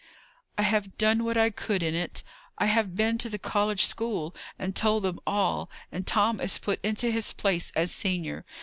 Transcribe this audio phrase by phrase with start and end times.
[0.57, 2.23] "I have done what I could in it.
[2.57, 6.83] I have been to the college school, and told them all, and Tom is put
[6.83, 8.43] into his place as senior.